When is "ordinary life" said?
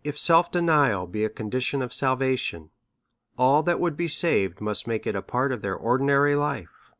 5.74-6.90